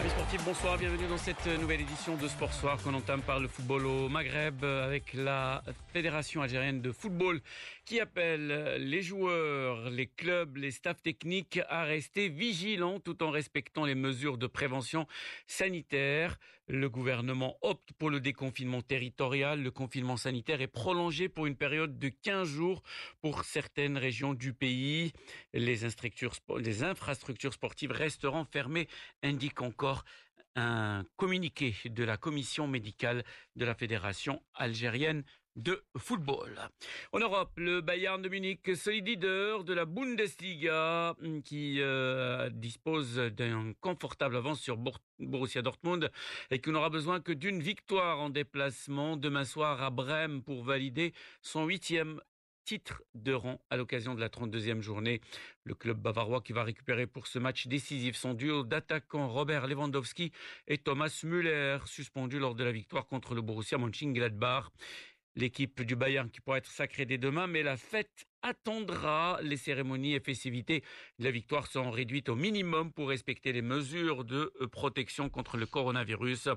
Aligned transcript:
There's 0.00 0.14
bonsoir, 0.38 0.78
bienvenue 0.78 1.08
dans 1.08 1.18
cette 1.18 1.44
nouvelle 1.46 1.80
édition 1.80 2.16
de 2.16 2.28
Sport 2.28 2.52
Soir 2.52 2.80
qu'on 2.80 2.94
entame 2.94 3.20
par 3.20 3.40
le 3.40 3.48
football 3.48 3.84
au 3.84 4.08
Maghreb 4.08 4.64
avec 4.64 5.12
la 5.12 5.62
Fédération 5.92 6.42
algérienne 6.42 6.80
de 6.80 6.92
football 6.92 7.40
qui 7.84 7.98
appelle 7.98 8.76
les 8.78 9.02
joueurs, 9.02 9.90
les 9.90 10.06
clubs, 10.06 10.56
les 10.56 10.70
staffs 10.70 11.02
techniques 11.02 11.58
à 11.68 11.82
rester 11.82 12.28
vigilants 12.28 13.00
tout 13.00 13.24
en 13.24 13.30
respectant 13.30 13.84
les 13.84 13.96
mesures 13.96 14.38
de 14.38 14.46
prévention 14.46 15.08
sanitaire. 15.48 16.38
Le 16.72 16.88
gouvernement 16.88 17.56
opte 17.62 17.92
pour 17.98 18.10
le 18.10 18.20
déconfinement 18.20 18.80
territorial. 18.80 19.60
Le 19.60 19.72
confinement 19.72 20.16
sanitaire 20.16 20.60
est 20.60 20.68
prolongé 20.68 21.28
pour 21.28 21.46
une 21.46 21.56
période 21.56 21.98
de 21.98 22.10
15 22.10 22.46
jours 22.46 22.84
pour 23.20 23.42
certaines 23.42 23.98
régions 23.98 24.34
du 24.34 24.52
pays. 24.52 25.12
Les, 25.52 25.80
les 26.58 26.84
infrastructures 26.84 27.52
sportives 27.52 27.90
resteront 27.90 28.44
fermées, 28.44 28.86
indique 29.24 29.62
encore 29.62 30.04
un 30.56 31.04
communiqué 31.16 31.74
de 31.84 32.04
la 32.04 32.16
commission 32.16 32.66
médicale 32.66 33.24
de 33.56 33.64
la 33.64 33.74
Fédération 33.74 34.42
algérienne 34.54 35.24
de 35.56 35.82
football. 35.96 36.58
En 37.12 37.18
Europe, 37.18 37.52
le 37.56 37.80
Bayern 37.80 38.22
de 38.22 38.28
Munich, 38.28 38.74
solide 38.76 39.08
leader 39.08 39.64
de 39.64 39.74
la 39.74 39.84
Bundesliga, 39.84 41.14
qui 41.44 41.80
euh, 41.80 42.50
dispose 42.50 43.16
d'un 43.16 43.72
confortable 43.80 44.36
avance 44.36 44.60
sur 44.60 44.78
Borussia 45.18 45.62
Dortmund 45.62 46.10
et 46.50 46.60
qui 46.60 46.70
n'aura 46.70 46.88
besoin 46.88 47.20
que 47.20 47.32
d'une 47.32 47.60
victoire 47.60 48.20
en 48.20 48.30
déplacement 48.30 49.16
demain 49.16 49.44
soir 49.44 49.82
à 49.82 49.90
Brême 49.90 50.42
pour 50.42 50.62
valider 50.62 51.12
son 51.42 51.66
huitième 51.66 52.20
titre 52.70 53.02
de 53.16 53.32
rang 53.32 53.60
à 53.68 53.76
l'occasion 53.76 54.14
de 54.14 54.20
la 54.20 54.28
32e 54.28 54.80
journée. 54.80 55.20
Le 55.64 55.74
club 55.74 55.98
bavarois 55.98 56.40
qui 56.40 56.52
va 56.52 56.62
récupérer 56.62 57.08
pour 57.08 57.26
ce 57.26 57.40
match 57.40 57.66
décisif 57.66 58.14
son 58.14 58.32
duo 58.32 58.62
d'attaquants 58.62 59.26
Robert 59.26 59.66
Lewandowski 59.66 60.30
et 60.68 60.78
Thomas 60.78 61.12
Müller, 61.24 61.78
suspendu 61.86 62.38
lors 62.38 62.54
de 62.54 62.62
la 62.62 62.70
victoire 62.70 63.08
contre 63.08 63.34
le 63.34 63.42
Borussia 63.42 63.76
Mönchengladbach. 63.76 64.70
L'équipe 65.36 65.82
du 65.82 65.96
Bayern 65.96 66.28
qui 66.30 66.40
pourrait 66.40 66.58
être 66.58 66.70
sacrée 66.70 67.06
dès 67.06 67.18
demain, 67.18 67.46
mais 67.46 67.62
la 67.62 67.76
fête 67.76 68.26
attendra. 68.42 69.38
Les 69.42 69.56
cérémonies 69.56 70.14
et 70.14 70.20
festivités 70.20 70.82
la 71.18 71.30
victoire 71.30 71.66
seront 71.66 71.90
réduites 71.90 72.28
au 72.28 72.36
minimum 72.36 72.92
pour 72.92 73.08
respecter 73.08 73.52
les 73.52 73.62
mesures 73.62 74.24
de 74.24 74.52
euh, 74.60 74.66
protection 74.66 75.28
contre 75.28 75.56
le 75.56 75.66
coronavirus. 75.66 76.48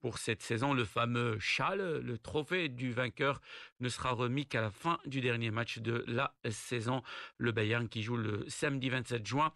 Pour 0.00 0.18
cette 0.18 0.42
saison, 0.42 0.74
le 0.74 0.84
fameux 0.84 1.38
châle, 1.38 2.00
le 2.00 2.18
trophée 2.18 2.68
du 2.68 2.92
vainqueur, 2.92 3.40
ne 3.80 3.88
sera 3.88 4.10
remis 4.10 4.46
qu'à 4.46 4.60
la 4.60 4.70
fin 4.70 4.98
du 5.06 5.20
dernier 5.20 5.50
match 5.50 5.78
de 5.78 6.04
la 6.06 6.34
saison. 6.50 7.02
Le 7.38 7.52
Bayern 7.52 7.88
qui 7.88 8.02
joue 8.02 8.16
le 8.16 8.44
samedi 8.48 8.88
27 8.88 9.26
juin 9.26 9.52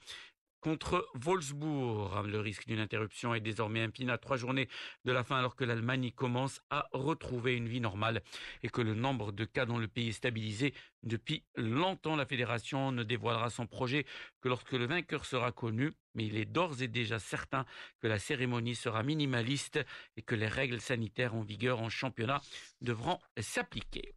contre 0.62 1.06
Wolfsburg. 1.14 2.26
Le 2.26 2.40
risque 2.40 2.66
d'une 2.66 2.78
interruption 2.78 3.34
est 3.34 3.40
désormais 3.40 3.82
infini 3.82 4.10
à 4.10 4.16
trois 4.16 4.36
journées 4.38 4.68
de 5.04 5.12
la 5.12 5.24
fin 5.24 5.36
alors 5.36 5.56
que 5.56 5.64
l'Allemagne 5.64 6.12
commence 6.12 6.62
à 6.70 6.88
retrouver 6.92 7.56
une 7.56 7.68
vie 7.68 7.80
normale 7.80 8.22
et 8.62 8.68
que 8.68 8.80
le 8.80 8.94
nombre 8.94 9.32
de 9.32 9.44
cas 9.44 9.66
dans 9.66 9.76
le 9.76 9.88
pays 9.88 10.08
est 10.08 10.12
stabilisé 10.12 10.72
depuis 11.02 11.44
longtemps. 11.56 12.16
La 12.16 12.24
fédération 12.24 12.92
ne 12.92 13.02
dévoilera 13.02 13.50
son 13.50 13.66
projet 13.66 14.06
que 14.40 14.48
lorsque 14.48 14.72
le 14.72 14.86
vainqueur 14.86 15.26
sera 15.26 15.52
connu, 15.52 15.92
mais 16.14 16.26
il 16.26 16.36
est 16.36 16.44
d'ores 16.44 16.80
et 16.80 16.88
déjà 16.88 17.18
certain 17.18 17.66
que 18.00 18.06
la 18.06 18.20
cérémonie 18.20 18.76
sera 18.76 19.02
minimaliste 19.02 19.80
et 20.16 20.22
que 20.22 20.36
les 20.36 20.48
règles 20.48 20.80
sanitaires 20.80 21.34
en 21.34 21.42
vigueur 21.42 21.82
en 21.82 21.90
championnat 21.90 22.40
devront 22.80 23.18
s'appliquer. 23.36 24.14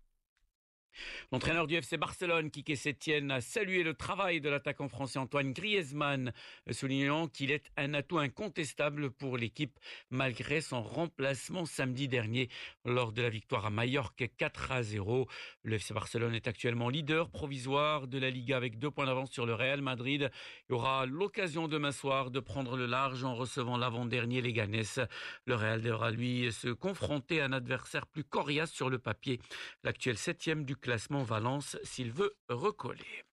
L'entraîneur 1.31 1.67
du 1.67 1.75
FC 1.75 1.97
Barcelone, 1.97 2.51
Kike 2.51 2.77
Sétienne, 2.77 3.31
a 3.31 3.41
salué 3.41 3.83
le 3.83 3.93
travail 3.93 4.41
de 4.41 4.49
l'attaquant 4.49 4.89
français 4.89 5.19
Antoine 5.19 5.53
Griezmann, 5.53 6.33
soulignant 6.71 7.27
qu'il 7.27 7.51
est 7.51 7.72
un 7.78 7.94
atout 7.94 8.19
incontestable 8.19 9.11
pour 9.11 9.38
l'équipe 9.38 9.78
malgré 10.09 10.61
son 10.61 10.81
remplacement 10.81 11.66
samedi 11.66 12.07
dernier 12.07 12.50
lors 12.85 13.11
de 13.11 13.22
la 13.22 13.29
victoire 13.29 13.66
à 13.66 13.69
Majorque 13.69 14.29
4 14.38 14.72
à 14.72 14.83
0. 14.83 15.28
Le 15.63 15.75
FC 15.75 15.94
Barcelone 15.94 16.35
est 16.35 16.47
actuellement 16.47 16.89
leader 16.89 17.29
provisoire 17.29 18.07
de 18.07 18.17
la 18.17 18.29
Liga 18.29 18.57
avec 18.57 18.79
deux 18.79 18.91
points 18.91 19.06
d'avance 19.06 19.31
sur 19.31 19.45
le 19.45 19.53
Real 19.53 19.81
Madrid. 19.81 20.29
Il 20.69 20.75
aura 20.75 21.06
l'occasion 21.06 21.67
demain 21.67 21.91
soir 21.91 22.31
de 22.31 22.39
prendre 22.39 22.77
le 22.77 22.85
large 22.85 23.23
en 23.23 23.35
recevant 23.35 23.77
l'avant-dernier 23.77 24.41
Leganés. 24.41 24.83
Le 25.45 25.56
Real 25.56 25.81
devra 25.81 26.12
lui 26.12 26.51
se 26.51 26.69
confronter 26.69 27.41
à 27.41 27.45
un 27.45 27.51
adversaire 27.51 28.07
plus 28.07 28.23
coriace 28.23 28.72
sur 28.72 28.89
le 28.89 29.00
papier, 29.00 29.39
l'actuel 29.83 30.17
septième 30.17 30.66
du 30.66 30.75
classement 30.85 31.23
Valence 31.23 31.78
s'il 31.81 32.12
veut 32.12 32.35
recoller. 32.47 33.23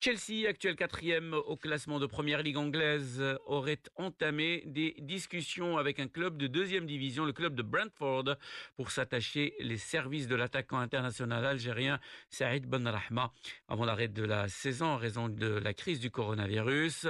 Chelsea, 0.00 0.48
actuel 0.48 0.74
quatrième 0.74 1.34
au 1.34 1.56
classement 1.56 2.00
de 2.00 2.06
première 2.06 2.42
ligue 2.42 2.56
anglaise, 2.56 3.22
aurait 3.46 3.80
entamé 3.94 4.64
des 4.66 4.96
discussions 4.98 5.78
avec 5.78 6.00
un 6.00 6.08
club 6.08 6.36
de 6.36 6.48
deuxième 6.48 6.84
division, 6.84 7.24
le 7.24 7.32
club 7.32 7.54
de 7.54 7.62
Brentford, 7.62 8.34
pour 8.74 8.90
s'attacher 8.90 9.54
les 9.60 9.78
services 9.78 10.26
de 10.26 10.34
l'attaquant 10.34 10.78
international 10.78 11.46
algérien 11.46 12.00
Saïd 12.28 12.66
Benrahma 12.66 13.32
avant 13.68 13.84
l'arrêt 13.84 14.08
de 14.08 14.24
la 14.24 14.48
saison 14.48 14.86
en 14.86 14.96
raison 14.96 15.28
de 15.28 15.46
la 15.46 15.74
crise 15.74 16.00
du 16.00 16.10
coronavirus. 16.10 17.06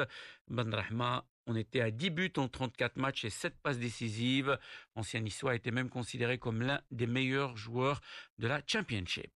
Benrahma 0.49 1.25
on 1.47 1.55
était 1.55 1.81
à 1.81 1.93
10 1.93 2.11
buts 2.11 2.33
en 2.39 2.49
34 2.49 2.97
matchs 2.97 3.25
et 3.25 3.31
7 3.31 3.55
passes 3.63 3.79
décisives. 3.79 4.59
Ancien 4.97 5.21
Niçois 5.21 5.55
était 5.55 5.71
même 5.71 5.89
considéré 5.89 6.39
comme 6.39 6.63
l'un 6.63 6.81
des 6.91 7.07
meilleurs 7.07 7.57
joueurs 7.57 8.01
de 8.39 8.49
la 8.49 8.61
Championship. 8.67 9.33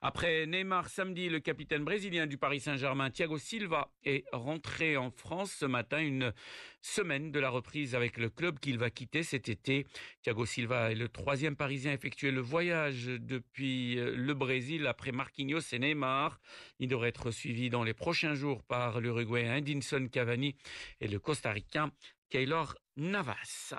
Après 0.00 0.46
Neymar 0.46 0.88
samedi, 0.88 1.28
le 1.28 1.40
capitaine 1.40 1.84
brésilien 1.84 2.26
du 2.26 2.38
Paris 2.38 2.60
Saint-Germain, 2.60 3.10
Thiago 3.10 3.38
Silva, 3.38 3.90
est 4.04 4.24
rentré 4.32 4.96
en 4.96 5.10
France 5.10 5.52
ce 5.52 5.66
matin, 5.66 5.98
une 5.98 6.32
semaine 6.80 7.32
de 7.32 7.40
la 7.40 7.50
reprise 7.50 7.94
avec 7.94 8.16
le 8.16 8.30
club 8.30 8.58
qu'il 8.60 8.78
va 8.78 8.90
quitter 8.90 9.22
cet 9.22 9.48
été. 9.48 9.86
Thiago 10.22 10.46
Silva 10.46 10.92
est 10.92 10.94
le 10.94 11.08
troisième 11.08 11.56
Parisien 11.56 11.90
à 11.90 11.94
effectuer 11.94 12.30
le 12.30 12.40
voyage 12.40 13.06
depuis 13.06 13.96
le 13.96 14.32
Brésil 14.34 14.86
après 14.86 15.12
Marquinhos 15.12 15.60
et 15.72 15.78
Neymar. 15.78 16.40
Il 16.78 16.88
devrait 16.88 17.08
être 17.08 17.30
suivi 17.30 17.68
dans 17.68 17.84
les 17.84 17.94
prochains 17.94 18.34
jours 18.34 18.62
par 18.62 19.00
l'Uruguayen 19.00 19.56
Edinson 19.56 20.08
Cavani 20.10 20.54
et 21.00 21.08
le 21.08 21.18
Costa 21.18 21.40
costaricain 21.40 21.90
Keylor 22.28 22.74
Navas. 22.96 23.74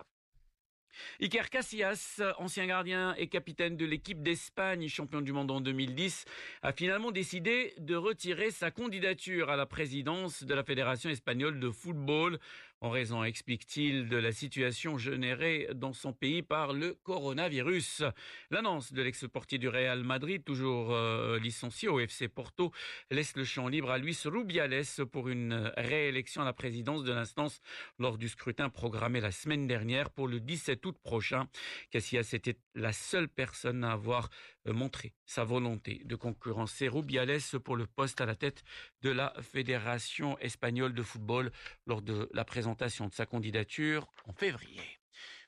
Iker 1.22 1.50
Casillas, 1.50 2.22
ancien 2.38 2.66
gardien 2.66 3.16
et 3.16 3.28
capitaine 3.28 3.78
de 3.78 3.85
l'équipe 3.85 4.22
d'Espagne, 4.22 4.88
champion 4.88 5.22
du 5.22 5.34
monde 5.34 5.52
en 5.52 5.62
2010, 5.62 6.25
a 6.62 6.72
finalement 6.74 7.12
décidé 7.12 7.74
de 7.78 7.96
retirer 7.96 8.52
sa 8.52 8.72
candidature 8.72 9.50
à 9.50 9.56
la 9.56 9.66
présidence 9.66 10.44
de 10.44 10.53
la 10.53 10.63
Fédération 10.63 11.09
espagnole 11.09 11.59
de 11.59 11.69
football 11.69 12.40
en 12.84 12.90
raison, 12.90 13.24
explique-t-il, 13.24 14.09
de 14.09 14.18
la 14.18 14.31
situation 14.31 14.97
générée 14.97 15.68
dans 15.75 15.94
son 15.94 16.13
pays 16.13 16.41
par 16.41 16.74
le 16.74 16.96
coronavirus. 17.03 18.03
L'annonce 18.50 18.91
de 18.91 19.03
l'ex-portier 19.03 19.59
du 19.59 19.69
Real 19.69 20.03
Madrid, 20.03 20.44
toujours 20.44 20.91
euh, 20.91 21.38
licencié 21.38 21.90
au 21.90 22.00
FC 22.00 22.28
Porto, 22.28 22.72
laisse 23.12 23.35
le 23.35 23.44
champ 23.44 23.68
libre 23.68 23.91
à 23.91 24.00
Luis 24.00 24.19
Rubiales 24.25 24.81
pour 25.12 25.30
une 25.30 25.72
réélection 25.78 26.41
à 26.41 26.46
la 26.46 26.53
présidence 26.53 27.03
de 27.03 27.13
l'instance 27.13 27.62
lors 28.00 28.18
du 28.18 28.28
scrutin 28.28 28.69
programmé 28.69 29.22
la 29.22 29.31
semaine 29.31 29.68
dernière 29.68 30.09
pour 30.09 30.28
le 30.28 30.40
17 30.40 30.81
août 30.86 30.97
prochain. 31.03 31.47
Casillas 31.90 32.30
était 32.34 32.58
la 32.75 32.94
seule 32.94 33.28
personne 33.28 33.84
à 33.84 33.92
avoir 33.92 34.30
euh, 34.68 34.74
montré 34.74 35.14
sa 35.25 35.44
volonté 35.44 36.02
de 36.06 36.16
concurrencer 36.16 36.88
Rubiales 36.88 37.40
pour 37.64 37.75
le 37.75 37.88
poste 37.88 38.22
à 38.22 38.25
la 38.25 38.36
tête 38.36 38.64
de 39.02 39.09
la 39.09 39.34
Fédération 39.42 40.38
espagnole 40.40 40.94
de 40.94 41.03
football 41.03 41.52
lors 41.86 42.02
de 42.02 42.30
la 42.34 42.46
présentation 42.46 43.08
de 43.08 43.14
sa 43.14 43.25
candidature 43.25 44.08
en 44.25 44.34
février. 44.34 45.00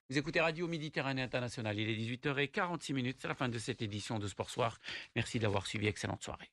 Vous 0.09 0.17
écoutez 0.17 0.41
Radio 0.41 0.67
Méditerranée 0.67 1.21
Internationale. 1.21 1.79
Il 1.79 1.89
est 1.89 1.95
18h46 1.95 2.93
minutes. 2.93 3.17
C'est 3.21 3.27
la 3.27 3.35
fin 3.35 3.49
de 3.49 3.57
cette 3.57 3.81
édition 3.81 4.19
de 4.19 4.27
Sport 4.27 4.49
Soir. 4.49 4.79
Merci 5.15 5.39
d'avoir 5.39 5.65
suivi. 5.65 5.87
Excellente 5.87 6.23
soirée. 6.23 6.49